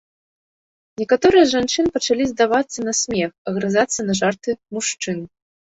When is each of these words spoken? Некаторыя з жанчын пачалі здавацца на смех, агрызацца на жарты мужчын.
Некаторыя 1.01 1.43
з 1.45 1.51
жанчын 1.55 1.91
пачалі 1.97 2.23
здавацца 2.31 2.79
на 2.89 2.93
смех, 3.03 3.31
агрызацца 3.53 4.01
на 4.11 4.21
жарты 4.23 4.51
мужчын. 4.79 5.19